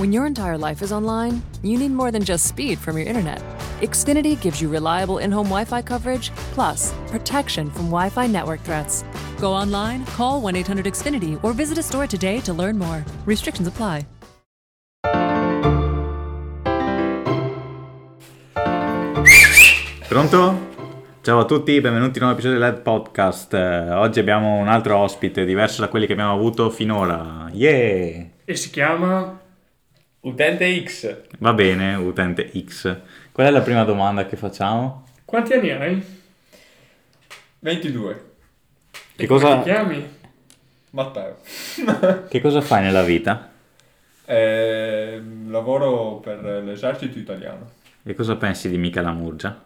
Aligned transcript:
When 0.00 0.14
your 0.14 0.24
entire 0.24 0.56
life 0.56 0.80
is 0.80 0.92
online, 0.92 1.42
you 1.62 1.76
need 1.76 1.90
more 1.90 2.10
than 2.10 2.24
just 2.24 2.46
speed 2.46 2.78
from 2.78 2.96
your 2.96 3.06
internet. 3.06 3.38
Xfinity 3.82 4.40
gives 4.40 4.58
you 4.58 4.70
reliable 4.70 5.18
in 5.18 5.30
home 5.30 5.48
Wi 5.50 5.66
Fi 5.66 5.82
coverage, 5.82 6.30
plus 6.54 6.94
protection 7.08 7.70
from 7.70 7.90
Wi 7.90 8.08
Fi 8.08 8.26
network 8.26 8.62
threats. 8.62 9.04
Go 9.38 9.52
online, 9.52 10.06
call 10.16 10.40
1 10.40 10.56
800 10.56 10.86
Xfinity, 10.86 11.38
or 11.44 11.52
visit 11.52 11.76
a 11.76 11.82
store 11.82 12.06
today 12.06 12.40
to 12.40 12.54
learn 12.54 12.78
more. 12.78 13.04
Restrictions 13.26 13.68
apply. 13.68 14.06
Pronto? 20.08 20.68
Ciao 21.20 21.40
a 21.40 21.44
tutti, 21.44 21.78
benvenuti 21.82 22.16
in 22.16 22.24
un 22.24 22.30
nuovo 22.30 22.32
episodio 22.32 22.58
del 22.58 22.80
Podcast. 22.80 23.52
Eh, 23.52 23.90
oggi 23.90 24.18
abbiamo 24.18 24.56
un 24.56 24.68
altro 24.68 24.96
ospite, 24.96 25.44
diverso 25.44 25.82
da 25.82 25.88
quelli 25.88 26.06
che 26.06 26.14
abbiamo 26.14 26.32
avuto 26.32 26.70
finora. 26.70 27.50
Yeah! 27.52 28.24
E 28.46 28.56
si 28.56 28.70
chiama 28.70 29.39
Utente 30.22 30.84
X. 30.84 31.22
Va 31.38 31.54
bene, 31.54 31.94
utente 31.94 32.50
X. 32.54 32.94
Qual 33.32 33.46
è 33.46 33.50
la 33.50 33.62
prima 33.62 33.84
domanda 33.84 34.26
che 34.26 34.36
facciamo? 34.36 35.06
Quanti 35.24 35.54
anni 35.54 35.70
hai? 35.70 36.04
22. 37.60 38.24
Che 39.16 39.26
Come 39.26 39.40
cosa, 39.40 39.56
ti 39.58 39.62
chiami? 39.62 40.08
Matteo. 40.90 41.38
che 42.28 42.40
cosa 42.42 42.60
fai 42.60 42.82
nella 42.82 43.02
vita? 43.02 43.50
Eh, 44.26 45.22
lavoro 45.46 46.16
per 46.16 46.42
l'esercito 46.64 47.18
italiano. 47.18 47.70
E 48.02 48.14
cosa 48.14 48.36
pensi 48.36 48.68
di 48.68 48.76
Michela 48.76 49.12
Murgia? 49.12 49.58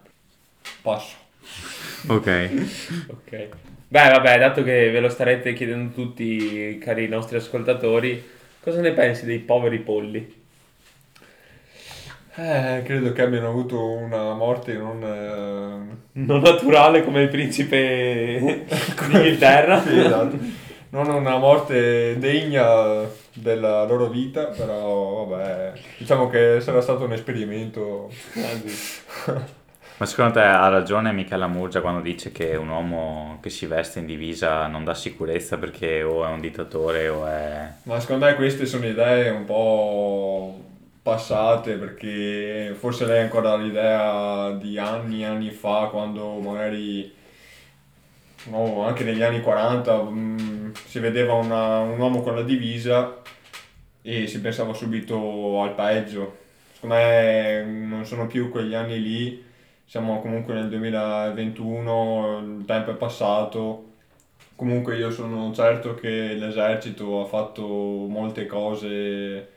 Passo. 0.81 1.15
Ok. 2.07 2.49
Ok. 3.09 3.49
Beh, 3.87 4.09
vabbè, 4.09 4.39
dato 4.39 4.63
che 4.63 4.89
ve 4.89 4.99
lo 4.99 5.09
starete 5.09 5.53
chiedendo 5.53 5.93
tutti, 5.93 6.77
cari 6.79 7.07
nostri 7.07 7.37
ascoltatori, 7.37 8.23
cosa 8.59 8.81
ne 8.81 8.91
pensi 8.91 9.25
dei 9.25 9.39
poveri 9.39 9.79
polli? 9.79 10.43
Eh, 12.37 12.81
credo 12.83 13.13
che 13.13 13.21
abbiano 13.21 13.47
avuto 13.47 13.81
una 13.91 14.33
morte 14.33 14.73
non... 14.73 15.01
eh, 15.01 15.97
Non 16.13 16.41
naturale 16.41 17.03
come 17.03 17.21
il 17.23 17.29
principe 17.29 18.65
d'Inghilterra. 19.07 19.81
sì, 19.81 19.97
esatto. 19.99 20.37
Non 20.89 21.09
una 21.09 21.37
morte 21.37 22.17
degna 22.19 23.03
della 23.33 23.83
loro 23.85 24.07
vita, 24.07 24.45
però 24.45 25.25
vabbè, 25.25 25.73
diciamo 25.97 26.29
che 26.29 26.59
sarà 26.61 26.79
stato 26.81 27.03
un 27.03 27.13
esperimento. 27.13 28.09
Ma 29.97 30.05
secondo 30.05 30.33
te 30.33 30.41
ha 30.41 30.67
ragione 30.67 31.13
Michela 31.13 31.47
Murgia 31.47 31.79
quando 31.79 32.01
dice 32.01 32.31
che 32.33 32.55
un 32.57 32.67
uomo 32.67 33.39
che 33.41 33.49
si 33.49 33.65
veste 33.65 33.99
in 33.99 34.05
divisa 34.05 34.67
non 34.67 34.83
dà 34.83 34.93
sicurezza 34.93 35.57
perché 35.57 36.03
o 36.03 36.25
è 36.25 36.27
un 36.29 36.41
dittatore 36.41 37.07
o 37.07 37.25
è... 37.25 37.65
Ma 37.83 37.99
secondo 38.01 38.25
me 38.25 38.35
queste 38.35 38.65
sono 38.65 38.85
idee 38.85 39.29
un 39.29 39.45
po' 39.45 40.64
passate 41.05 41.75
perché 41.77 42.73
forse 42.75 43.05
lei 43.05 43.19
ha 43.19 43.21
ancora 43.21 43.55
l'idea 43.57 44.51
di 44.53 44.79
anni 44.79 45.21
e 45.21 45.25
anni 45.25 45.51
fa 45.51 45.89
quando 45.91 46.39
magari 46.39 47.13
no, 48.49 48.83
anche 48.85 49.03
negli 49.03 49.21
anni 49.21 49.41
40 49.41 50.01
mh, 50.03 50.71
si 50.85 50.99
vedeva 50.99 51.33
una- 51.33 51.79
un 51.79 51.99
uomo 51.99 52.21
con 52.21 52.35
la 52.35 52.43
divisa 52.43 53.21
e 54.01 54.27
si 54.27 54.39
pensava 54.41 54.73
subito 54.73 55.61
al 55.61 55.73
peggio. 55.75 56.37
Secondo 56.73 56.95
me 56.95 57.63
non 57.63 58.05
sono 58.05 58.27
più 58.27 58.49
quegli 58.51 58.73
anni 58.75 59.01
lì, 59.01 59.43
siamo 59.85 60.21
comunque 60.21 60.53
nel 60.53 60.69
2021, 60.69 62.39
il 62.59 62.65
tempo 62.65 62.91
è 62.91 62.95
passato. 62.95 63.83
Comunque 64.55 64.97
io 64.97 65.11
sono 65.11 65.53
certo 65.53 65.95
che 65.95 66.33
l'esercito 66.35 67.21
ha 67.23 67.25
fatto 67.25 67.63
molte 67.65 68.45
cose 68.45 69.54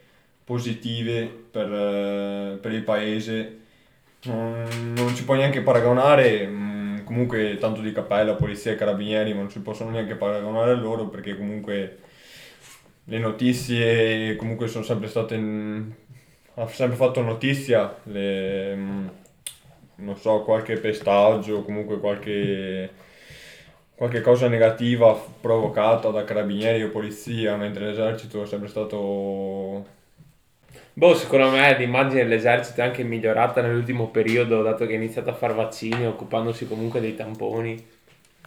positive 0.48 1.26
per, 1.50 1.70
eh, 1.70 2.58
per 2.58 2.72
il 2.72 2.82
paese. 2.82 3.58
Non, 4.24 4.94
non 4.96 5.14
si 5.14 5.24
può 5.24 5.34
neanche 5.34 5.60
paragonare, 5.60 6.46
mm, 6.46 7.04
comunque 7.04 7.58
tanto 7.58 7.82
di 7.82 7.92
cappella, 7.92 8.34
polizia 8.34 8.72
e 8.72 8.76
carabinieri 8.76 9.34
non 9.34 9.50
si 9.50 9.60
possono 9.60 9.90
neanche 9.90 10.14
paragonare 10.16 10.72
a 10.72 10.74
loro 10.74 11.06
perché 11.08 11.36
comunque 11.36 11.98
le 13.04 13.18
notizie 13.18 14.36
comunque 14.36 14.68
sono 14.68 14.84
sempre 14.84 15.08
state, 15.08 15.36
ha 16.54 16.66
sempre 16.68 16.96
fatto 16.96 17.20
notizia, 17.22 17.94
le, 18.04 18.74
mm, 18.74 19.06
non 19.96 20.16
so, 20.16 20.42
qualche 20.42 20.76
pestaggio, 20.78 21.62
comunque 21.62 21.98
qualche, 22.00 22.90
qualche 23.94 24.20
cosa 24.22 24.48
negativa 24.48 25.14
provocata 25.40 26.10
da 26.10 26.24
carabinieri 26.24 26.82
o 26.84 26.90
polizia, 26.90 27.56
mentre 27.56 27.86
l'esercito 27.86 28.42
è 28.42 28.46
sempre 28.46 28.68
stato 28.68 29.96
Boh, 30.98 31.14
secondo 31.14 31.50
me 31.50 31.78
l'immagine 31.78 32.24
dell'esercito 32.24 32.80
è 32.80 32.84
anche 32.84 33.04
migliorata 33.04 33.62
nell'ultimo 33.62 34.08
periodo, 34.08 34.62
dato 34.62 34.84
che 34.84 34.94
ha 34.94 34.96
iniziato 34.96 35.30
a 35.30 35.32
far 35.32 35.54
vaccini, 35.54 36.04
occupandosi 36.04 36.66
comunque 36.66 36.98
dei 36.98 37.14
tamponi. 37.14 37.86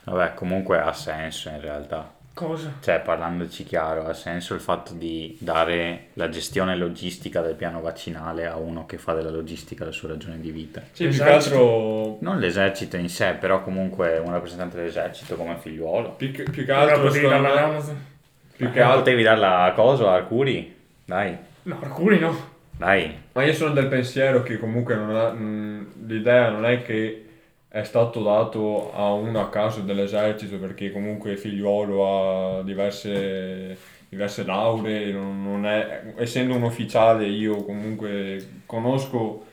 Vabbè, 0.04 0.34
comunque 0.34 0.78
ha 0.78 0.92
senso 0.92 1.48
in 1.48 1.62
realtà. 1.62 2.12
Cosa? 2.34 2.74
Cioè, 2.82 3.00
parlandoci 3.00 3.64
chiaro, 3.64 4.06
ha 4.06 4.12
senso 4.12 4.54
il 4.54 4.60
fatto 4.60 4.92
di 4.92 5.38
dare 5.40 6.08
la 6.16 6.28
gestione 6.28 6.76
logistica 6.76 7.40
del 7.40 7.56
piano 7.56 7.80
vaccinale 7.80 8.46
a 8.46 8.58
uno 8.58 8.86
che 8.86 8.98
fa 8.98 9.14
della 9.14 9.30
logistica 9.30 9.86
la 9.86 9.92
sua 9.92 10.10
ragione 10.10 10.38
di 10.38 10.52
vita. 10.52 10.82
Sì, 10.92 11.08
più 11.08 11.20
che 11.20 11.24
altro, 11.24 12.18
Non 12.20 12.38
l'esercito 12.38 12.98
in 12.98 13.08
sé, 13.08 13.38
però 13.40 13.64
comunque 13.64 14.18
un 14.18 14.30
rappresentante 14.30 14.76
dell'esercito 14.76 15.36
come 15.36 15.56
figliuolo. 15.56 16.10
più 16.18 16.32
che, 16.34 16.44
più 16.44 16.66
che 16.66 16.72
altro, 16.74 17.04
potevi 17.04 17.30
darla 17.30 17.82
più 18.58 18.70
che 18.72 18.80
Ma 18.80 18.86
altro, 18.88 19.00
Potevi 19.00 19.24
darla 19.24 19.64
a 19.64 19.72
Coso, 19.72 20.10
a 20.10 20.16
Arcuri? 20.16 20.80
Dai, 21.06 21.50
No, 21.64 21.80
alcuni 21.82 22.18
no. 22.20 22.36
dai. 22.72 23.16
ma 23.34 23.44
io 23.44 23.54
sono 23.54 23.74
del 23.74 23.88
pensiero 23.88 24.42
che 24.44 24.58
comunque 24.58 24.96
non 24.96 25.16
ha- 25.16 25.32
mh, 25.32 26.08
l'idea 26.08 26.50
non 26.50 26.66
è 26.66 26.82
che 26.82 27.26
è 27.68 27.84
stato 27.84 28.22
dato 28.24 28.92
a 28.94 29.14
uno 29.14 29.40
a 29.40 29.50
caso 29.50 29.82
dell'esercito 29.82 30.58
perché 30.58 30.92
comunque 30.92 31.38
figliuolo 31.38 32.58
ha 32.60 32.64
diverse, 32.64 33.78
diverse 34.10 34.44
lauree, 34.44 35.12
non, 35.14 35.44
non 35.44 35.66
è, 35.66 36.14
essendo 36.18 36.56
un 36.56 36.64
ufficiale 36.64 37.28
io 37.28 37.64
comunque 37.64 38.64
conosco 38.66 39.46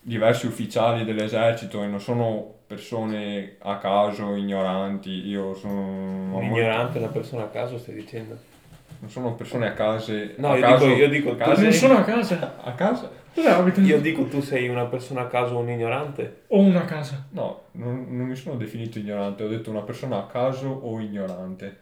diversi 0.00 0.46
ufficiali 0.46 1.04
dell'esercito 1.04 1.82
e 1.82 1.86
non 1.86 2.00
sono 2.00 2.52
persone 2.66 3.56
a 3.60 3.78
caso 3.78 4.34
ignoranti, 4.34 5.10
io 5.28 5.54
sono... 5.54 5.80
Un 5.80 6.28
molto- 6.30 6.46
ignorante, 6.46 6.98
una 6.98 7.08
persona 7.08 7.44
a 7.44 7.48
caso, 7.48 7.78
stai 7.78 7.94
dicendo? 7.94 8.36
Non 9.00 9.10
sono 9.10 9.34
persone 9.34 9.66
a 9.68 9.72
case. 9.72 10.34
No, 10.38 10.52
a 10.52 10.56
io 10.56 10.60
caso- 10.62 10.86
dico- 10.86 10.98
io 10.98 11.08
dico 11.08 11.30
a 11.32 11.36
casa- 11.36 11.62
Non 11.62 11.72
sono 11.72 11.96
a 11.98 12.02
casa. 12.02 12.56
A 12.62 12.72
casa? 12.72 13.10
Io 13.80 14.00
dico 14.00 14.24
tu 14.26 14.40
sei 14.40 14.68
una 14.68 14.84
persona 14.86 15.22
a 15.22 15.26
caso 15.26 15.54
o 15.56 15.58
un 15.58 15.68
ignorante? 15.68 16.42
Ho 16.48 16.60
una 16.60 16.84
casa. 16.84 17.26
No, 17.30 17.62
non, 17.72 18.06
non 18.10 18.26
mi 18.28 18.36
sono 18.36 18.54
definito 18.56 18.98
ignorante, 19.00 19.42
ho 19.42 19.48
detto 19.48 19.70
una 19.70 19.82
persona 19.82 20.18
a 20.18 20.26
caso 20.26 20.68
o 20.68 21.00
ignorante. 21.00 21.78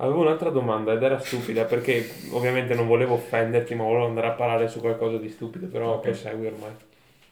Avevo 0.00 0.20
un'altra 0.20 0.50
domanda 0.50 0.92
ed 0.92 1.02
era 1.02 1.18
stupida 1.18 1.64
perché 1.64 2.08
ovviamente 2.32 2.74
non 2.74 2.86
volevo 2.86 3.14
offenderti 3.14 3.74
ma 3.74 3.84
volevo 3.84 4.06
andare 4.06 4.28
a 4.28 4.32
parlare 4.32 4.68
su 4.68 4.80
qualcosa 4.80 5.16
di 5.18 5.28
stupido 5.28 5.66
però 5.66 5.94
Ok. 5.94 6.02
che 6.04 6.14
segui 6.14 6.46
ormai. 6.46 6.70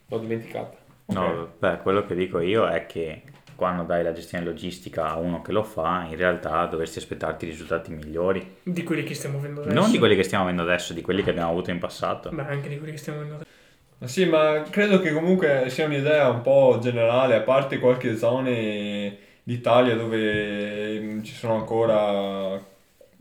L'ho 0.09 0.19
dimenticata. 0.19 0.77
No, 1.07 1.49
beh, 1.59 1.79
quello 1.83 2.05
che 2.07 2.15
dico 2.15 2.41
io 2.41 2.67
è 2.67 2.87
che 2.87 3.23
quando 3.57 3.83
dai 3.83 4.05
la 4.05 4.13
gestione 4.13 4.45
logistica 4.45 5.11
a 5.11 5.17
uno 5.17 5.43
che 5.43 5.51
lo 5.51 5.65
fa, 5.65 6.07
in 6.09 6.17
realtà 6.17 6.67
dovresti 6.67 6.99
aspettarti 6.99 7.47
risultati 7.47 7.91
migliori. 7.93 8.59
Di 8.63 8.83
quelli 8.85 9.03
che 9.03 9.15
stiamo 9.15 9.39
avendo 9.39 9.63
adesso. 9.63 9.81
Non 9.81 9.91
di 9.91 9.99
quelli 9.99 10.15
che 10.15 10.23
stiamo 10.23 10.45
avendo 10.45 10.63
adesso, 10.63 10.93
di 10.93 11.01
quelli 11.01 11.23
che 11.23 11.31
abbiamo 11.31 11.51
avuto 11.51 11.71
in 11.71 11.79
passato. 11.79 12.31
Beh, 12.31 12.47
anche 12.47 12.69
di 12.69 12.77
quelli 12.77 12.93
che 12.93 12.99
stiamo 12.99 13.19
avendo 13.19 13.37
adesso. 13.37 13.51
Ma 13.99 14.07
sì, 14.07 14.27
ma 14.27 14.63
credo 14.69 15.01
che 15.01 15.13
comunque 15.13 15.65
sia 15.69 15.87
un'idea 15.87 16.29
un 16.29 16.43
po' 16.43 16.79
generale, 16.81 17.35
a 17.35 17.41
parte 17.41 17.79
qualche 17.79 18.17
zone 18.17 19.17
d'Italia 19.43 19.97
dove 19.97 21.01
mm, 21.01 21.23
ci 21.23 21.33
sono 21.33 21.55
ancora 21.55 22.61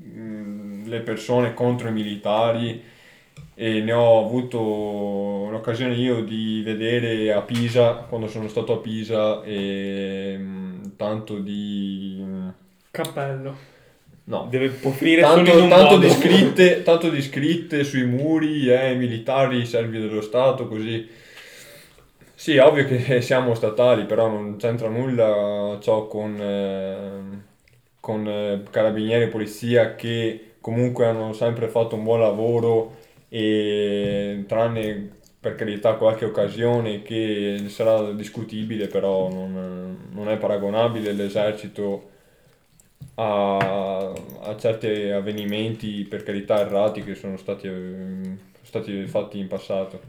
mm, 0.04 0.86
le 0.86 1.00
persone 1.00 1.54
contro 1.54 1.88
i 1.88 1.94
militari 1.94 2.94
e 3.58 3.80
ne 3.80 3.94
ho 3.94 4.24
avuto 4.24 5.48
l'occasione 5.50 5.96
io 5.96 6.22
di 6.22 6.62
vedere 6.64 7.32
a 7.32 7.42
Pisa, 7.42 8.06
quando 8.10 8.28
sono 8.28 8.50
stato 8.50 8.74
a 8.74 8.78
Pisa, 8.78 9.42
e 9.44 10.36
mm, 10.38 10.84
tanto 10.98 11.40
di... 11.40 12.22
Cappello. 12.92 13.74
No, 14.26 14.48
Deve 14.50 14.70
può 14.70 14.92
finire 14.92 15.22
solo 15.22 15.40
in 15.40 15.46
tanto, 15.46 15.64
un 15.64 15.70
tanto 15.70 15.94
modo. 15.94 16.06
di 16.06 16.10
scritte, 16.10 16.84
tanto 16.84 17.10
di 17.10 17.22
scritte 17.22 17.84
sui 17.84 18.06
muri, 18.06 18.68
eh, 18.68 18.94
militari, 18.96 19.66
servi 19.66 20.00
dello 20.00 20.22
Stato, 20.22 20.68
così. 20.68 21.08
Sì, 22.34 22.58
ovvio 22.58 22.86
che 22.86 23.22
siamo 23.22 23.56
statali, 23.56 24.04
però 24.04 24.28
non 24.28 24.58
c'entra 24.58 24.90
nulla 24.90 25.78
ciò 25.80 26.08
con, 26.08 26.38
eh, 26.42 27.44
con 28.02 28.28
eh, 28.28 28.64
carabinieri 28.70 29.24
e 29.24 29.28
polizia 29.28 29.96
che 29.96 30.56
comunque 30.60 31.06
hanno 31.06 31.32
sempre 31.32 31.68
fatto 31.68 31.96
un 31.96 32.04
buon 32.04 32.20
lavoro 32.20 33.04
e 33.36 34.46
tranne 34.48 35.10
per 35.42 35.56
carità 35.56 35.96
qualche 35.96 36.24
occasione 36.24 37.02
che 37.02 37.66
sarà 37.68 38.14
discutibile, 38.14 38.88
però 38.88 39.30
non, 39.30 40.08
non 40.12 40.30
è 40.30 40.38
paragonabile 40.38 41.12
l'esercito 41.12 42.12
a, 43.16 44.08
a 44.08 44.58
certi 44.58 45.10
avvenimenti, 45.10 46.06
per 46.10 46.24
carità, 46.24 46.62
errati 46.62 47.04
che 47.04 47.14
sono 47.16 47.36
stati, 47.36 47.70
stati 48.62 49.06
fatti 49.06 49.38
in 49.38 49.48
passato. 49.50 50.00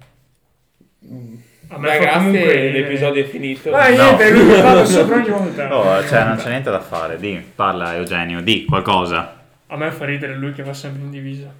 A 1.68 1.78
me 1.78 1.98
grazie, 1.98 2.12
comunque... 2.12 2.70
l'episodio 2.70 3.24
è 3.24 3.26
finito. 3.26 3.70
Ma 3.72 3.88
No. 3.88 4.02
niente, 4.04 4.30
lui 4.30 4.44
mi 4.44 4.60
parla 4.60 4.84
sopra 4.84 5.16
ogni 5.16 5.30
volta. 5.30 5.76
Oh, 5.76 6.06
cioè, 6.06 6.24
non 6.24 6.36
c'è 6.36 6.48
niente 6.50 6.70
da 6.70 6.80
fare. 6.80 7.18
Di, 7.18 7.44
parla 7.56 7.96
Eugenio, 7.96 8.40
di 8.40 8.64
qualcosa. 8.64 9.42
A 9.66 9.76
me 9.76 9.90
fa 9.90 10.04
ridere 10.04 10.36
lui 10.36 10.52
che 10.52 10.62
va 10.62 10.72
sempre 10.72 11.02
in 11.02 11.10
divisa. 11.10 11.52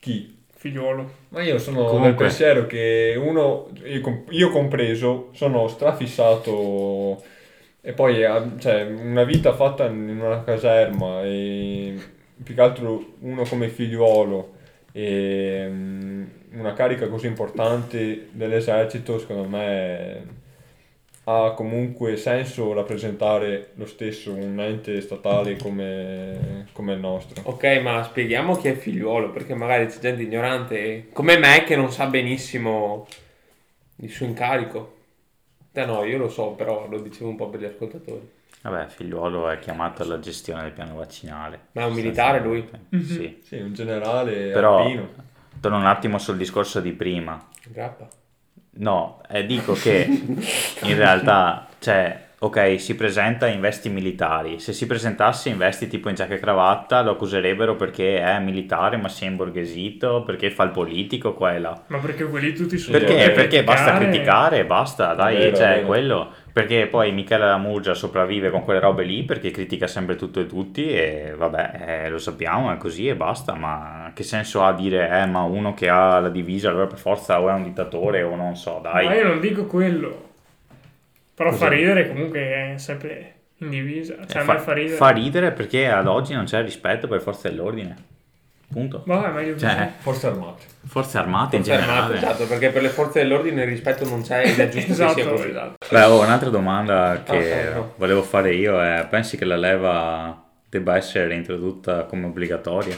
Chi? 0.00 0.36
Figliuolo. 0.58 1.08
Ma 1.28 1.40
io 1.42 1.56
sono 1.58 1.84
Comunque. 1.84 2.08
del 2.08 2.14
pensiero 2.16 2.66
che 2.66 3.14
uno, 3.16 3.68
io, 3.84 4.00
com- 4.00 4.24
io 4.30 4.50
compreso, 4.50 5.28
sono 5.32 5.68
strafissato 5.68 7.22
e 7.80 7.92
poi 7.92 8.24
eh, 8.24 8.42
cioè, 8.58 8.82
una 8.82 9.22
vita 9.22 9.54
fatta 9.54 9.86
in 9.86 10.18
una 10.20 10.42
caserma 10.42 11.22
e 11.22 11.94
più 12.42 12.56
che 12.56 12.60
altro 12.60 13.14
uno 13.20 13.44
come 13.44 13.68
figliuolo 13.68 14.54
e 14.90 15.64
mm, 15.70 16.24
una 16.54 16.72
carica 16.72 17.06
così 17.06 17.28
importante 17.28 18.26
dell'esercito 18.32 19.20
secondo 19.20 19.46
me 19.48 20.22
ha 21.30 21.52
comunque 21.52 22.16
senso 22.16 22.72
rappresentare 22.72 23.72
lo 23.74 23.84
stesso 23.84 24.32
un 24.32 24.58
ente 24.60 24.98
statale 25.02 25.58
come, 25.58 26.68
come 26.72 26.94
il 26.94 27.00
nostro. 27.00 27.42
Ok, 27.44 27.80
ma 27.82 28.02
spieghiamo 28.02 28.56
chi 28.56 28.68
è 28.68 28.74
figliuolo, 28.74 29.30
perché 29.30 29.54
magari 29.54 29.88
c'è 29.88 29.98
gente 29.98 30.22
ignorante 30.22 31.08
come 31.12 31.36
me 31.36 31.64
che 31.64 31.76
non 31.76 31.92
sa 31.92 32.06
benissimo 32.06 33.06
il 33.96 34.10
suo 34.10 34.24
incarico. 34.24 34.96
Te 35.70 35.84
no, 35.84 36.02
io 36.04 36.16
lo 36.16 36.30
so, 36.30 36.52
però 36.52 36.88
lo 36.88 36.98
dicevo 36.98 37.28
un 37.28 37.36
po' 37.36 37.50
per 37.50 37.60
gli 37.60 37.66
ascoltatori. 37.66 38.36
Vabbè, 38.62 38.86
figliuolo 38.88 39.50
è 39.50 39.58
chiamato 39.58 40.02
alla 40.02 40.20
gestione 40.20 40.62
del 40.62 40.72
piano 40.72 40.94
vaccinale. 40.94 41.66
Ma 41.72 41.82
è 41.82 41.84
un 41.84 41.92
militare 41.92 42.40
lui? 42.40 42.66
Sì. 43.04 43.40
Sì, 43.44 43.58
un 43.58 43.74
generale 43.74 44.50
Però, 44.50 44.78
alpino. 44.78 45.10
torno 45.60 45.76
un 45.76 45.86
attimo 45.86 46.16
sul 46.18 46.38
discorso 46.38 46.80
di 46.80 46.92
prima. 46.92 47.46
Grappa. 47.66 48.08
No, 48.80 49.20
eh, 49.28 49.44
dico 49.44 49.72
che 49.72 50.06
in 50.82 50.96
realtà, 50.96 51.66
cioè, 51.80 52.26
ok, 52.38 52.80
si 52.80 52.94
presenta 52.94 53.48
in 53.48 53.60
vesti 53.60 53.88
militari. 53.88 54.60
Se 54.60 54.72
si 54.72 54.86
presentasse 54.86 55.48
in 55.48 55.56
vesti 55.58 55.88
tipo 55.88 56.08
in 56.08 56.14
giacca 56.14 56.34
e 56.34 56.38
cravatta, 56.38 57.02
lo 57.02 57.12
accuserebbero 57.12 57.74
perché 57.74 58.20
è 58.22 58.38
militare, 58.38 58.96
ma 58.96 59.08
si 59.08 59.24
è 59.24 59.28
imborghesito, 59.28 60.22
perché 60.22 60.50
fa 60.52 60.62
il 60.62 60.70
politico 60.70 61.34
qua 61.34 61.54
e 61.54 61.58
là. 61.58 61.82
Ma 61.88 61.98
perché 61.98 62.24
quelli 62.24 62.52
tutti 62.54 62.78
sono... 62.78 62.96
Perché? 62.98 63.14
per 63.14 63.32
Perché 63.34 63.64
basta 63.64 63.96
criticare. 63.96 64.10
criticare 64.10 64.58
e 64.58 64.64
basta, 64.64 65.14
dai, 65.14 65.36
Vero, 65.36 65.56
cioè, 65.56 65.74
vero. 65.74 65.86
quello. 65.86 66.32
Perché 66.52 66.86
poi 66.88 67.12
Michele 67.12 67.46
Lamurgia 67.46 67.94
sopravvive 67.94 68.50
con 68.50 68.62
quelle 68.64 68.80
robe 68.80 69.04
lì 69.04 69.22
perché 69.24 69.50
critica 69.52 69.86
sempre 69.86 70.16
tutto 70.16 70.40
e 70.40 70.46
tutti 70.46 70.88
e 70.90 71.32
vabbè, 71.36 72.04
eh, 72.04 72.08
lo 72.10 72.18
sappiamo, 72.18 72.72
è 72.72 72.76
così 72.78 73.06
e 73.06 73.14
basta, 73.14 73.54
ma 73.54 74.07
che 74.18 74.24
senso 74.24 74.64
ha 74.64 74.72
dire, 74.72 75.08
eh, 75.20 75.26
ma 75.26 75.42
uno 75.42 75.74
che 75.74 75.88
ha 75.88 76.18
la 76.18 76.28
divisa 76.28 76.70
allora 76.70 76.88
per 76.88 76.98
forza 76.98 77.40
o 77.40 77.48
è 77.48 77.52
un 77.52 77.62
dittatore 77.62 78.24
o 78.24 78.34
non 78.34 78.56
so, 78.56 78.80
dai. 78.82 79.04
Ma 79.06 79.14
io 79.14 79.28
non 79.28 79.38
dico 79.38 79.64
quello. 79.66 80.30
Però 81.34 81.50
Cos'è? 81.50 81.62
fa 81.66 81.68
ridere 81.70 82.08
comunque 82.08 82.40
è 82.40 82.74
sempre 82.78 83.34
in 83.58 83.70
divisa. 83.70 84.16
Cioè, 84.26 84.42
a 84.42 84.44
me 84.44 84.58
fa 84.58 84.72
ridere. 84.72 84.96
fa 84.96 85.10
ridere 85.10 85.52
perché 85.52 85.88
ad 85.88 86.08
oggi 86.08 86.34
non 86.34 86.46
c'è 86.46 86.60
rispetto 86.64 87.06
per 87.06 87.20
forze 87.20 87.48
dell'ordine. 87.48 87.94
Punto. 88.72 89.04
Vabbè, 89.06 89.28
ma 89.30 89.40
io 89.40 89.56
Cioè, 89.56 89.88
Forze 90.00 90.26
armate. 90.26 90.64
forze 90.84 91.16
armate 91.18 91.54
in 91.56 91.62
generale. 91.62 92.16
esatto, 92.16 92.44
perché 92.48 92.70
per 92.70 92.82
le 92.82 92.88
forze 92.88 93.20
dell'ordine 93.20 93.62
il 93.62 93.68
rispetto 93.68 94.04
non 94.08 94.22
c'è 94.22 94.46
ed 94.48 94.58
è 94.58 94.68
giusto 94.68 94.88
che 94.88 94.94
sia 94.94 95.06
esatto, 95.10 95.30
così. 95.30 95.48
esatto. 95.50 95.86
Beh, 95.88 96.02
oh, 96.02 96.22
un'altra 96.24 96.48
domanda 96.50 97.22
che 97.24 97.52
Ah, 97.52 97.56
ecco. 97.70 97.94
volevo 97.98 98.22
fare 98.24 98.52
io 98.52 98.82
è, 98.82 99.06
pensi 99.08 99.36
che 99.36 99.44
la 99.44 99.56
leva 99.56 100.42
debba 100.68 100.96
essere 100.96 101.28
reintrodotta 101.28 102.02
come 102.02 102.26
obbligatoria? 102.26 102.96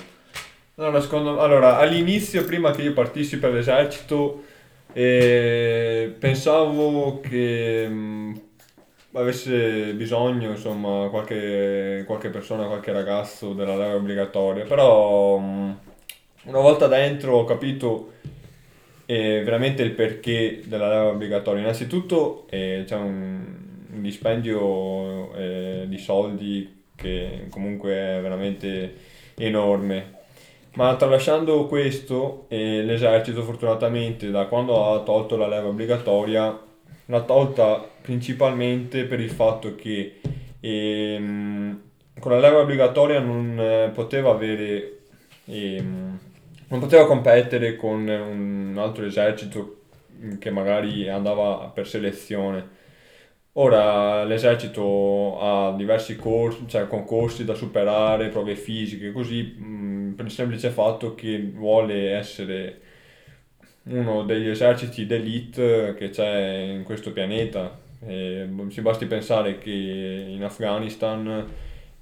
Allora, 0.80 1.00
secondo- 1.02 1.38
allora, 1.40 1.76
all'inizio, 1.76 2.42
prima 2.46 2.70
che 2.70 2.80
io 2.80 2.94
partissi 2.94 3.38
per 3.38 3.52
l'esercito, 3.52 4.42
eh, 4.94 6.14
pensavo 6.18 7.20
che 7.20 7.86
mh, 7.86 8.40
avesse 9.12 9.92
bisogno, 9.92 10.50
insomma, 10.52 11.08
qualche, 11.10 12.04
qualche 12.06 12.30
persona, 12.30 12.64
qualche 12.64 12.92
ragazzo 12.92 13.52
della 13.52 13.76
leva 13.76 13.94
obbligatoria, 13.96 14.64
però 14.64 15.36
mh, 15.36 15.78
una 16.44 16.60
volta 16.60 16.86
dentro 16.86 17.36
ho 17.40 17.44
capito 17.44 18.12
eh, 19.06 19.42
veramente 19.44 19.82
il 19.82 19.92
perché 19.92 20.62
della 20.64 20.88
leva 20.88 21.08
obbligatoria. 21.08 21.60
Innanzitutto 21.62 22.46
eh, 22.48 22.84
c'è 22.86 22.96
un, 22.96 23.40
un 23.92 24.02
dispendio 24.02 25.34
eh, 25.34 25.84
di 25.88 25.98
soldi 25.98 26.84
che 26.96 27.46
comunque 27.50 27.92
è 27.92 28.20
veramente 28.22 28.94
enorme. 29.36 30.18
Ma 30.74 30.94
tralasciando 30.96 31.66
questo, 31.66 32.46
eh, 32.48 32.82
l'esercito 32.82 33.42
fortunatamente 33.42 34.30
da 34.30 34.46
quando 34.46 34.92
ha 34.92 35.00
tolto 35.02 35.36
la 35.36 35.48
leva 35.48 35.68
obbligatoria 35.68 36.68
l'ha 37.06 37.22
tolta 37.22 37.84
principalmente 38.00 39.04
per 39.04 39.18
il 39.20 39.30
fatto 39.30 39.74
che 39.74 40.20
ehm, 40.60 41.80
con 42.20 42.32
la 42.32 42.38
leva 42.38 42.60
obbligatoria 42.60 43.18
non 43.20 43.58
eh, 43.58 43.90
poteva 43.92 44.30
avere 44.30 44.98
ehm, 45.46 46.18
non 46.68 46.78
poteva 46.80 47.06
competere 47.06 47.74
con 47.76 48.06
un 48.06 48.76
altro 48.78 49.04
esercito 49.04 49.78
che 50.38 50.50
magari 50.50 51.08
andava 51.08 51.70
per 51.74 51.88
selezione. 51.88 52.78
Ora 53.54 54.22
l'esercito 54.24 55.40
ha 55.40 55.74
diversi 55.76 56.14
corsi, 56.16 56.68
cioè 56.68 56.86
concorsi 56.86 57.44
da 57.44 57.54
superare, 57.54 58.28
prove 58.28 58.54
fisiche, 58.54 59.10
così 59.10 59.42
mh, 59.42 59.99
per 60.14 60.26
il 60.26 60.30
semplice 60.30 60.70
fatto 60.70 61.14
che 61.14 61.38
vuole 61.54 62.12
essere 62.12 62.80
uno 63.84 64.24
degli 64.24 64.48
eserciti 64.48 65.06
d'elite 65.06 65.94
che 65.96 66.10
c'è 66.10 66.72
in 66.74 66.82
questo 66.84 67.12
pianeta. 67.12 67.78
E 68.06 68.48
si 68.68 68.80
basti 68.80 69.06
pensare 69.06 69.58
che 69.58 69.70
in 69.70 70.42
Afghanistan 70.42 71.46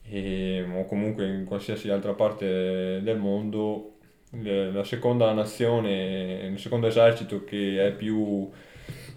e- 0.08 0.64
o 0.74 0.84
comunque 0.86 1.26
in 1.26 1.44
qualsiasi 1.44 1.90
altra 1.90 2.12
parte 2.14 3.00
del 3.02 3.18
mondo 3.18 3.94
la 4.30 4.84
seconda 4.84 5.32
nazione, 5.32 6.50
il 6.52 6.58
secondo 6.58 6.86
esercito 6.86 7.44
che 7.44 7.86
è 7.86 7.92
più 7.92 8.48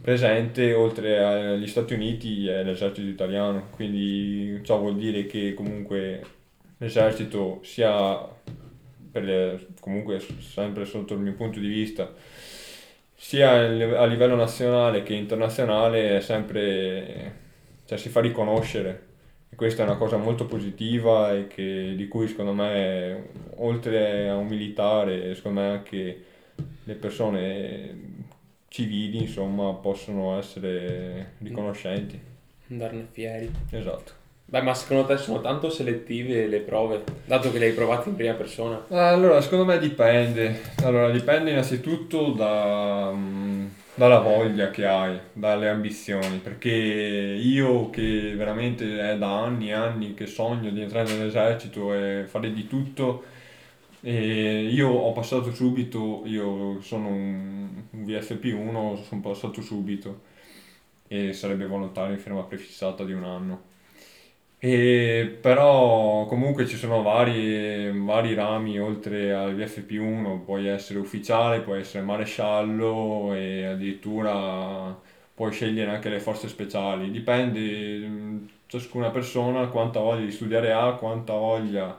presente 0.02 0.74
oltre 0.74 1.20
agli 1.24 1.68
Stati 1.68 1.94
Uniti 1.94 2.48
è 2.48 2.64
l'esercito 2.64 3.08
italiano, 3.08 3.68
quindi 3.72 4.62
ciò 4.64 4.80
vuol 4.80 4.96
dire 4.96 5.26
che 5.26 5.54
comunque 5.54 6.24
l'esercito 6.78 7.60
sia 7.64 8.20
le- 9.20 9.68
comunque 9.80 10.20
sempre 10.40 10.86
sotto 10.86 11.14
il 11.14 11.20
mio 11.20 11.34
punto 11.34 11.60
di 11.60 11.68
vista 11.68 12.14
sia 13.16 13.52
a 13.52 14.06
livello 14.06 14.36
nazionale 14.36 15.04
che 15.04 15.14
internazionale 15.14 16.18
è 16.18 16.22
sempre 16.22 17.40
cioè 17.86 17.98
si 17.98 18.10
fa 18.10 18.22
riconoscere. 18.22 19.10
E 19.50 19.56
questa 19.56 19.84
è 19.84 19.86
una 19.86 19.98
cosa 19.98 20.16
molto 20.16 20.46
positiva 20.46 21.34
e 21.36 21.48
che, 21.48 21.94
di 21.96 22.08
cui 22.08 22.28
secondo 22.28 22.54
me 22.54 23.28
oltre 23.58 24.30
a 24.30 24.38
un 24.38 24.48
militare 24.48 25.36
secondo 25.36 25.60
me 25.60 25.68
anche 25.68 26.24
le 26.86 26.94
persone 26.96 28.26
civili 28.70 29.18
insomma 29.24 29.74
possono 29.74 30.38
essere 30.38 31.34
riconoscenti. 31.40 32.18
Andarne 32.70 33.06
fieri. 33.12 33.52
esatto 33.72 34.21
Beh, 34.52 34.62
ma 34.64 34.74
secondo 34.74 35.06
te 35.06 35.16
sono 35.16 35.40
tanto 35.40 35.70
selettive 35.70 36.46
le 36.46 36.60
prove, 36.60 37.06
dato 37.24 37.54
che 37.54 37.58
le 37.58 37.68
hai 37.68 37.72
provate 37.72 38.10
in 38.10 38.16
prima 38.16 38.34
persona? 38.34 38.86
Allora, 38.90 39.40
secondo 39.40 39.64
me 39.64 39.80
dipende. 39.80 40.60
Allora, 40.84 41.10
dipende 41.10 41.52
innanzitutto 41.52 42.32
da, 42.32 43.14
mm, 43.14 43.66
dalla 43.96 44.20
voglia 44.20 44.70
che 44.70 44.86
hai, 44.86 45.18
dalle 45.32 45.70
ambizioni, 45.70 46.40
perché 46.40 46.70
io 46.70 47.90
che 47.92 48.34
veramente 48.36 49.12
è 49.12 49.18
da 49.18 49.42
anni 49.42 49.70
e 49.70 49.72
anni 49.72 50.14
che 50.16 50.26
sogno 50.26 50.70
di 50.70 50.82
entrare 50.82 51.14
nell'esercito 51.14 51.94
e 51.94 52.26
fare 52.28 52.52
di 52.52 52.68
tutto, 52.68 53.24
e 54.02 54.64
io 54.70 54.90
ho 54.90 55.14
passato 55.14 55.54
subito, 55.54 56.24
io 56.26 56.82
sono 56.82 57.08
un, 57.08 57.70
un 57.90 58.04
VFP1, 58.04 59.02
sono 59.04 59.22
passato 59.22 59.62
subito 59.62 60.24
e 61.08 61.32
sarebbe 61.32 61.68
volontario 61.68 62.16
in 62.16 62.20
firma 62.20 62.44
prefissata 62.44 63.06
di 63.06 63.14
un 63.14 63.24
anno. 63.24 63.71
E 64.64 65.40
però 65.42 66.26
comunque 66.28 66.68
ci 66.68 66.78
sono 66.78 67.02
vari, 67.02 67.90
vari 68.00 68.36
rami 68.36 68.80
oltre 68.80 69.34
al 69.34 69.56
VFP1, 69.56 70.44
puoi 70.46 70.68
essere 70.68 71.00
ufficiale, 71.00 71.62
puoi 71.62 71.80
essere 71.80 72.04
maresciallo 72.04 73.34
e 73.34 73.66
addirittura 73.66 74.96
puoi 75.34 75.52
scegliere 75.52 75.90
anche 75.90 76.10
le 76.10 76.20
forze 76.20 76.48
speciali. 76.48 77.10
Dipende, 77.10 77.98
mh, 78.08 78.50
ciascuna 78.68 79.10
persona 79.10 79.68
quanta 79.68 80.00
voglia 80.00 80.26
di 80.26 80.32
studiare 80.32 80.72
ha, 80.72 80.94
quanta 80.94 81.34
voglia 81.34 81.98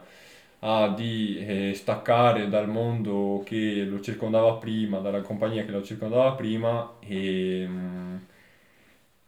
ha 0.59 0.87
di 0.95 1.37
eh, 1.45 1.73
staccare 1.75 2.47
dal 2.47 2.69
mondo 2.69 3.41
che 3.45 3.83
lo 3.83 3.99
circondava 3.99 4.53
prima, 4.55 4.99
dalla 4.99 5.21
compagnia 5.21 5.65
che 5.65 5.71
lo 5.71 5.83
circondava 5.83 6.31
prima 6.33 6.93
e... 6.99 7.67
mh, 7.67 8.25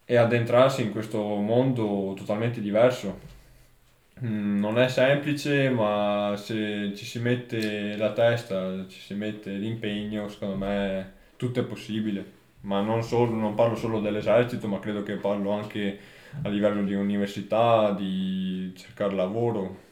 e 0.05 0.15
addentrarsi 0.17 0.83
in 0.83 0.91
questo 0.91 1.19
mondo 1.21 2.13
totalmente 2.15 2.61
diverso. 2.61 3.19
mm, 4.23 4.59
non 4.59 4.79
è 4.79 4.87
semplice, 4.87 5.69
ma 5.69 6.33
se 6.37 6.93
ci 6.95 7.05
si 7.05 7.19
mette 7.19 7.95
la 7.97 8.13
testa, 8.13 8.85
ci 8.87 8.99
si 8.99 9.13
mette 9.13 9.51
l'impegno, 9.51 10.27
secondo 10.29 10.55
me 10.55 11.13
tutto 11.35 11.59
è 11.59 11.63
possibile. 11.63 12.33
Ma 12.61 12.81
non, 12.81 13.03
solo, 13.03 13.33
non 13.35 13.53
parlo 13.55 13.75
solo 13.75 13.99
dell'esercito, 14.01 14.67
ma 14.67 14.79
credo 14.79 15.03
che 15.03 15.15
parlo 15.17 15.51
anche 15.51 15.99
a 16.41 16.49
livello 16.49 16.83
di 16.83 16.93
università, 16.93 17.91
di 17.91 18.73
cercare 18.75 19.13
lavoro. 19.15 19.83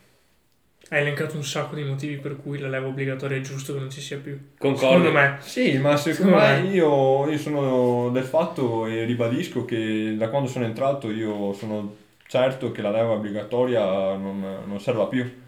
Hai 0.93 1.01
elencato 1.01 1.35
un 1.37 1.43
sacco 1.43 1.73
di 1.73 1.81
motivi 1.83 2.17
per 2.17 2.35
cui 2.35 2.59
la 2.59 2.69
leva 2.69 2.85
obbligatoria 2.85 3.37
è 3.37 3.41
giusto 3.41 3.73
che 3.73 3.79
non 3.79 3.89
ci 3.89 3.99
sia 3.99 4.19
più. 4.19 4.37
Concordo. 4.59 4.85
Secondo 4.85 5.11
me. 5.11 5.37
Sì, 5.39 5.79
ma 5.79 5.97
secondo 5.97 6.37
Secondo 6.37 6.37
me 6.37 6.61
me. 6.61 6.67
io, 6.75 7.29
io 7.31 7.37
sono 7.39 8.09
del 8.11 8.23
fatto 8.23 8.85
e 8.85 9.03
ribadisco 9.03 9.65
che 9.65 10.13
da 10.15 10.29
quando 10.29 10.47
sono 10.47 10.65
entrato 10.65 11.09
io 11.09 11.51
sono 11.53 11.95
certo 12.27 12.71
che 12.71 12.83
la 12.83 12.91
leva 12.91 13.13
obbligatoria 13.13 13.81
non, 14.15 14.45
non 14.67 14.79
serva 14.79 15.07
più. 15.07 15.41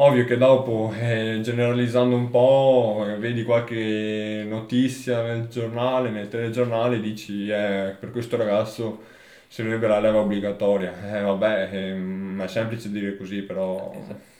Ovvio 0.00 0.24
che 0.24 0.36
dopo, 0.36 0.92
eh, 0.98 1.38
generalizzando 1.42 2.16
un 2.16 2.30
po', 2.30 3.04
eh, 3.08 3.16
vedi 3.18 3.44
qualche 3.44 4.44
notizia 4.48 5.22
nel 5.22 5.46
giornale, 5.48 6.10
nel 6.10 6.28
telegiornale, 6.28 7.00
dici 7.00 7.48
eh, 7.48 7.94
per 7.98 8.10
questo 8.10 8.36
ragazzo 8.36 9.02
servirebbe 9.46 9.86
la 9.86 10.00
leva 10.00 10.18
obbligatoria. 10.18 11.18
Eh, 11.18 11.22
vabbè, 11.22 11.68
ehm, 11.72 12.42
è 12.42 12.48
semplice 12.48 12.90
dire 12.90 13.16
così, 13.16 13.42
però 13.42 13.92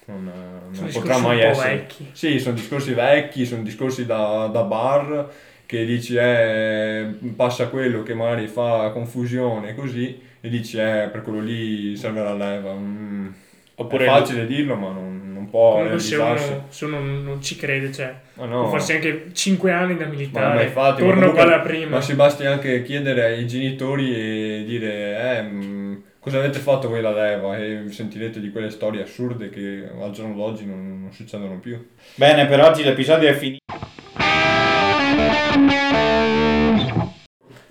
non, 0.09 0.25
non 0.71 0.75
Sono 0.75 0.91
potrà 0.91 1.19
mai 1.19 1.37
un 1.37 1.43
po' 1.43 1.49
essere. 1.61 1.75
vecchi. 1.77 2.09
Sì, 2.12 2.38
sono 2.38 2.55
discorsi 2.55 2.93
vecchi, 2.95 3.45
sono 3.47 3.62
discorsi 3.62 4.07
da, 4.07 4.49
da 4.53 4.62
bar 4.62 5.29
che 5.67 5.85
dici 5.85 6.17
eh, 6.17 7.07
passa 7.37 7.69
quello 7.69 8.03
che 8.03 8.15
magari 8.15 8.47
fa 8.47 8.91
confusione 8.91 9.75
così 9.75 10.19
e 10.41 10.49
dici 10.49 10.79
eh, 10.79 11.09
per 11.12 11.21
quello 11.23 11.41
lì 11.41 11.95
serve 11.97 12.23
la 12.23 12.35
leva. 12.35 12.73
Mm, 12.75 13.29
Oppure 13.77 14.05
è 14.07 14.09
facile 14.09 14.47
dirlo 14.47 14.75
ma 14.75 14.91
non, 14.91 15.31
non 15.33 15.49
può 15.50 15.75
Comunque 15.75 16.00
se 16.00 16.17
uno, 16.17 16.65
se 16.69 16.85
uno 16.87 16.99
non 17.00 17.41
ci 17.43 17.55
crede, 17.57 17.93
cioè, 17.93 18.12
Ma 18.35 18.47
no. 18.47 18.62
può 18.62 18.71
farsi 18.71 18.95
anche 18.95 19.27
5 19.33 19.71
anni 19.71 19.97
da 19.97 20.07
militare, 20.07 20.55
ma 20.55 20.62
infatti, 20.62 21.03
ma 21.03 21.09
torno 21.09 21.21
comunque- 21.31 21.43
qua 21.45 21.50
da 21.57 21.61
prima. 21.61 21.88
ma 21.97 22.00
si 22.00 22.15
basti 22.15 22.45
anche 22.47 22.83
chiedere 22.83 23.25
ai 23.25 23.47
genitori 23.47 24.15
e 24.15 24.65
dire 24.67 25.37
eh, 25.38 25.43
mm, 25.43 25.88
cosa 26.21 26.39
avete 26.39 26.59
fatto 26.59 26.89
voi 26.89 27.01
la 27.01 27.13
leva 27.13 27.57
e 27.57 27.85
sentirete 27.91 28.41
di 28.41 28.51
quelle 28.51 28.71
storie 28.71 29.03
assurde 29.03 29.51
che 29.51 29.89
al 30.01 30.11
giorno 30.11 30.35
d'oggi 30.35 30.67
non, 30.67 31.03
non 31.03 31.13
succedono 31.13 31.59
più. 31.59 31.89
Bene, 32.15 32.47
per 32.47 32.61
oggi 32.61 32.83
l'episodio 32.83 33.29
è 33.29 33.35
finito. 33.35 33.65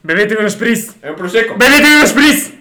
Bevetevi 0.01 0.39
uno 0.39 0.49
spritz! 0.49 0.97
È 0.99 1.09
un 1.09 1.15
prosecco! 1.15 1.55
Bevetevi 1.55 1.95
uno 1.95 2.05
spritz! 2.05 2.56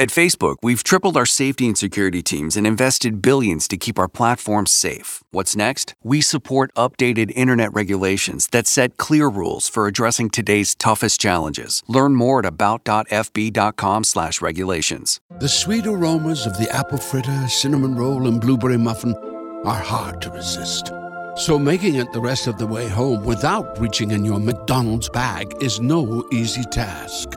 At 0.00 0.10
Facebook, 0.10 0.58
we've 0.62 0.84
tripled 0.84 1.16
our 1.16 1.26
safety 1.26 1.66
and 1.66 1.76
security 1.76 2.22
teams 2.22 2.56
and 2.56 2.68
invested 2.68 3.20
billions 3.20 3.66
to 3.66 3.76
keep 3.76 3.98
our 3.98 4.06
platforms 4.06 4.70
safe. 4.70 5.24
What's 5.32 5.56
next? 5.56 5.96
We 6.04 6.20
support 6.20 6.72
updated 6.76 7.32
internet 7.34 7.72
regulations 7.72 8.46
that 8.52 8.68
set 8.68 8.96
clear 8.96 9.28
rules 9.28 9.68
for 9.68 9.88
addressing 9.88 10.30
today's 10.30 10.76
toughest 10.76 11.20
challenges. 11.20 11.82
Learn 11.88 12.14
more 12.14 12.38
at 12.38 12.46
about.fb.com/regulations. 12.46 15.20
The 15.40 15.48
sweet 15.48 15.84
aromas 15.84 16.46
of 16.46 16.56
the 16.58 16.72
apple 16.72 16.98
fritter, 16.98 17.48
cinnamon 17.48 17.96
roll, 17.96 18.28
and 18.28 18.40
blueberry 18.40 18.78
muffin 18.78 19.16
are 19.64 19.82
hard 19.82 20.22
to 20.22 20.30
resist. 20.30 20.92
So 21.34 21.58
making 21.58 21.96
it 21.96 22.12
the 22.12 22.20
rest 22.20 22.46
of 22.46 22.56
the 22.56 22.68
way 22.68 22.86
home 22.86 23.24
without 23.24 23.80
reaching 23.80 24.12
in 24.12 24.24
your 24.24 24.38
McDonald's 24.38 25.08
bag 25.08 25.56
is 25.60 25.80
no 25.80 26.24
easy 26.30 26.62
task. 26.62 27.34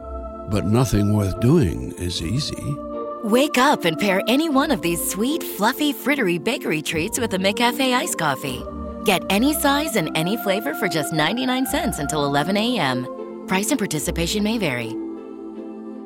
But 0.52 0.66
nothing 0.66 1.14
worth 1.14 1.40
doing 1.40 1.94
is 1.94 2.22
easy. 2.22 2.76
Wake 3.24 3.58
up 3.58 3.86
and 3.86 3.98
pair 3.98 4.22
any 4.28 4.50
one 4.50 4.70
of 4.70 4.82
these 4.82 5.02
sweet, 5.10 5.42
fluffy, 5.42 5.94
frittery 5.94 6.44
bakery 6.44 6.82
treats 6.82 7.18
with 7.18 7.34
a 7.34 7.38
McCafe 7.38 7.94
iced 7.94 8.18
coffee. 8.18 8.62
Get 9.06 9.24
any 9.30 9.54
size 9.54 9.96
and 9.96 10.12
any 10.14 10.36
flavor 10.38 10.74
for 10.74 10.90
just 10.90 11.14
99 11.14 11.68
cents 11.68 12.00
until 12.00 12.26
11 12.26 12.58
a.m. 12.58 13.46
Price 13.48 13.72
and 13.72 13.80
participation 13.80 14.44
may 14.44 14.58
vary. 14.58 14.94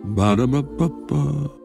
Ba-da-ba-ba-ba. 0.03 1.64